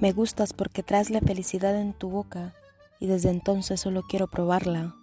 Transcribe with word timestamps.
Me 0.00 0.12
gustas 0.12 0.52
porque 0.52 0.84
traes 0.84 1.10
la 1.10 1.20
felicidad 1.20 1.74
en 1.74 1.92
tu 1.92 2.08
boca 2.08 2.54
y 3.00 3.08
desde 3.08 3.30
entonces 3.30 3.80
solo 3.80 4.02
quiero 4.08 4.28
probarla. 4.28 4.94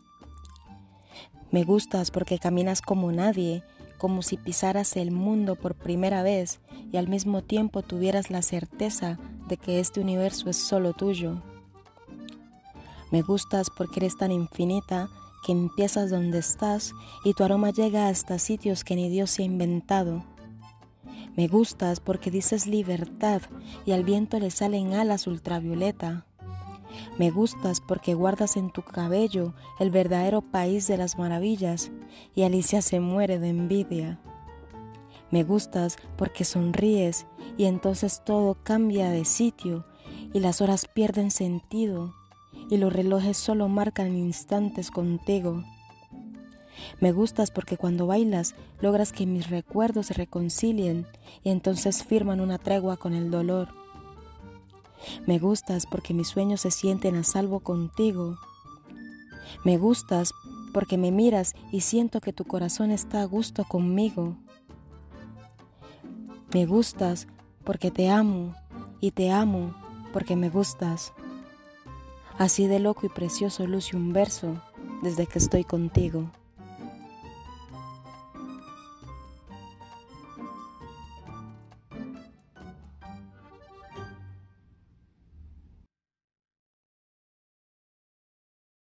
Me 1.52 1.66
gustas 1.66 2.12
porque 2.12 2.40
caminas 2.40 2.82
como 2.82 3.12
nadie, 3.12 3.62
como 3.98 4.22
si 4.22 4.38
pisaras 4.38 4.96
el 4.96 5.12
mundo 5.12 5.56
por 5.56 5.76
primera 5.76 6.24
vez 6.24 6.60
y 6.94 6.98
al 6.98 7.10
mismo 7.10 7.42
tiempo 7.42 7.82
tuvieras 7.82 8.30
la 8.30 8.42
certeza 8.42 9.20
de 9.50 9.58
que 9.58 9.82
este 9.82 10.00
universo 10.00 10.50
es 10.50 10.58
solo 10.58 10.94
tuyo. 10.94 11.42
Me 13.12 13.22
gustas 13.22 13.70
porque 13.70 14.00
eres 14.00 14.18
tan 14.18 14.32
infinita 14.32 15.10
que 15.46 15.52
empiezas 15.52 16.10
donde 16.10 16.40
estás 16.40 16.94
y 17.24 17.34
tu 17.34 17.44
aroma 17.44 17.72
llega 17.72 18.08
hasta 18.08 18.40
sitios 18.40 18.84
que 18.84 18.96
ni 18.96 19.10
Dios 19.10 19.30
se 19.30 19.44
ha 19.44 19.46
inventado. 19.46 20.24
Me 21.36 21.48
gustas 21.48 22.00
porque 22.00 22.32
dices 22.32 22.66
libertad 22.66 23.42
y 23.86 23.92
al 23.92 24.04
viento 24.04 24.40
le 24.40 24.52
salen 24.52 24.94
alas 24.94 25.28
ultravioleta. 25.28 26.26
Me 27.18 27.30
gustas 27.30 27.82
porque 27.82 28.14
guardas 28.14 28.56
en 28.56 28.72
tu 28.72 28.84
cabello 28.84 29.54
el 29.80 29.92
verdadero 29.92 30.42
país 30.42 30.88
de 30.88 30.98
las 30.98 31.18
maravillas 31.18 31.92
y 32.36 32.44
Alicia 32.44 32.82
se 32.82 33.02
muere 33.02 33.38
de 33.40 33.50
envidia. 33.50 34.20
Me 35.30 35.44
gustas 35.44 35.98
porque 36.16 36.46
sonríes 36.46 37.26
y 37.58 37.66
entonces 37.66 38.22
todo 38.24 38.56
cambia 38.64 39.10
de 39.10 39.26
sitio 39.26 39.86
y 40.34 40.40
las 40.40 40.62
horas 40.62 40.88
pierden 40.94 41.32
sentido 41.32 42.14
y 42.70 42.78
los 42.78 42.94
relojes 42.94 43.36
solo 43.36 43.68
marcan 43.68 44.16
instantes 44.16 44.90
contigo. 44.90 45.64
Me 47.00 47.12
gustas 47.12 47.52
porque 47.52 47.78
cuando 47.78 48.08
bailas 48.08 48.56
logras 48.82 49.12
que 49.12 49.26
mis 49.26 49.50
recuerdos 49.50 50.08
se 50.08 50.14
reconcilien 50.14 51.08
y 51.44 51.50
entonces 51.50 52.04
firman 52.04 52.40
una 52.40 52.58
tregua 52.58 52.98
con 52.98 53.14
el 53.14 53.32
dolor. 53.32 53.70
Me 55.26 55.40
gustas 55.40 55.86
porque 55.86 56.14
mis 56.14 56.28
sueños 56.28 56.62
se 56.62 56.72
sienten 56.72 57.16
a 57.16 57.24
salvo 57.24 57.60
contigo. 57.60 58.38
Me 59.64 59.78
gustas 59.78 60.34
porque 60.74 60.98
me 60.98 61.12
miras 61.12 61.54
y 61.72 61.82
siento 61.82 62.22
que 62.22 62.34
tu 62.34 62.46
corazón 62.46 62.92
está 62.92 63.22
a 63.22 63.26
gusto 63.26 63.64
conmigo. 63.66 64.36
Me 66.54 66.66
gustas 66.66 67.28
porque 67.64 67.92
te 67.92 68.10
amo 68.10 68.56
y 69.00 69.12
te 69.12 69.32
amo 69.32 69.74
porque 70.14 70.36
me 70.36 70.50
gustas. 70.50 71.14
Así 72.38 72.68
de 72.68 72.80
loco 72.80 73.06
y 73.06 73.10
precioso 73.10 73.66
luce 73.68 73.96
un 73.96 74.12
verso 74.14 74.62
desde 75.02 75.28
que 75.28 75.40
estoy 75.40 75.64
contigo. 75.64 76.32